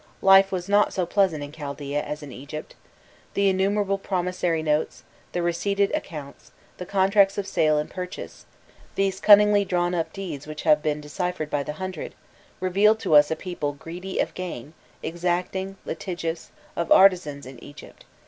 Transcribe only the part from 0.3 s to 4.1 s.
was not so pleasant in Chaldaea as in Egypt. The innumerable